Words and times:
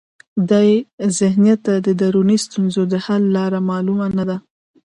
دې 0.49 0.69
ذهنیت 1.19 1.59
ته 1.65 1.73
د 1.85 1.87
دروني 2.01 2.37
ستونزو 2.45 2.81
د 2.91 2.93
حل 3.05 3.23
لاره 3.37 3.59
معلومه 3.69 4.05
نه 4.17 4.23
ده. 4.29 4.37